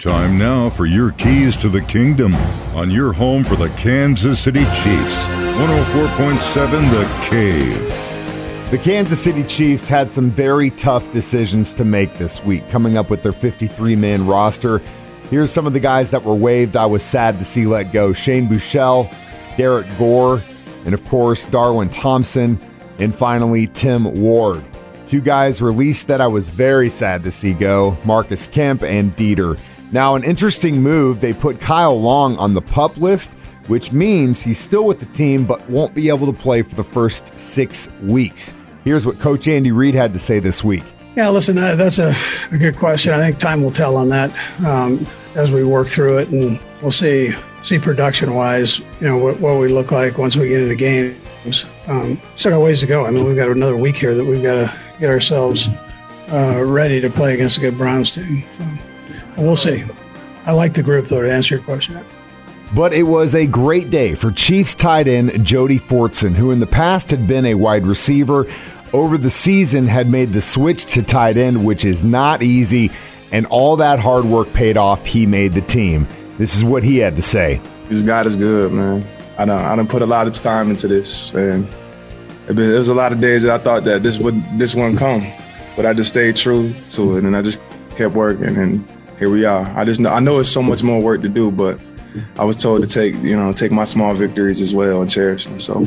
[0.00, 2.34] Time now for your keys to the kingdom
[2.74, 5.26] on your home for the Kansas City Chiefs.
[5.26, 8.70] 104.7 The Cave.
[8.70, 13.10] The Kansas City Chiefs had some very tough decisions to make this week, coming up
[13.10, 14.80] with their 53 man roster.
[15.28, 16.78] Here's some of the guys that were waived.
[16.78, 19.14] I was sad to see let go Shane Buechele,
[19.58, 20.40] Garrett Gore,
[20.86, 22.58] and of course, Darwin Thompson,
[22.98, 24.64] and finally, Tim Ward.
[25.06, 29.58] Two guys released that I was very sad to see go Marcus Kemp and Dieter.
[29.92, 33.34] Now, an interesting move, they put Kyle Long on the pup list,
[33.66, 36.84] which means he's still with the team but won't be able to play for the
[36.84, 38.54] first six weeks.
[38.84, 40.84] Here's what Coach Andy Reid had to say this week.
[41.16, 42.14] Yeah, listen, that, that's a,
[42.52, 43.12] a, good question.
[43.12, 44.30] I think time will tell on that
[44.64, 49.38] um, as we work through it, and we'll see see production wise, you know, what,
[49.40, 51.66] what, we look like once we get into games.
[51.88, 53.04] Um, still got ways to go.
[53.04, 55.68] I mean, we've got another week here that we've got to get ourselves
[56.30, 58.44] uh, ready to play against a good Browns team.
[58.58, 58.64] So,
[59.36, 59.84] we'll see.
[60.46, 62.02] I like the group, though, to answer your question.
[62.74, 66.66] But it was a great day for Chiefs tight end Jody Fortson, who in the
[66.66, 68.46] past had been a wide receiver.
[68.92, 72.90] Over the season, had made the switch to tight end, which is not easy,
[73.32, 75.04] and all that hard work paid off.
[75.04, 76.08] He made the team.
[76.38, 77.60] This is what he had to say.
[77.88, 79.06] This God is good, man.
[79.36, 81.66] I don't, I don't put a lot of time into this, and
[82.48, 84.74] it, been, it was a lot of days that I thought that this would this
[84.74, 85.26] wouldn't come,
[85.76, 87.60] but I just stayed true to it, and I just
[87.96, 88.84] kept working, and
[89.20, 89.66] here we are.
[89.78, 91.78] I just know, I know it's so much more work to do, but
[92.38, 95.44] I was told to take you know take my small victories as well and cherish
[95.44, 95.60] them.
[95.60, 95.86] So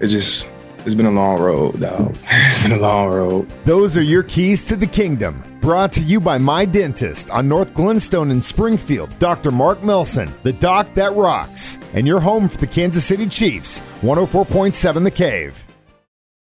[0.00, 0.50] it just
[0.86, 2.16] it's been a long road, dog.
[2.30, 3.48] it's been a long road.
[3.64, 5.44] Those are your keys to the kingdom.
[5.60, 9.50] Brought to you by My Dentist on North Glenstone in Springfield, Dr.
[9.50, 15.04] Mark Melson, the doc that rocks, and your home for the Kansas City Chiefs, 104.7
[15.04, 15.69] The Cave.